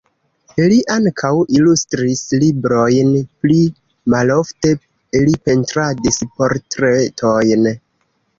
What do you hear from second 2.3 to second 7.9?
librojn, pli malofte li pentradis portretojn.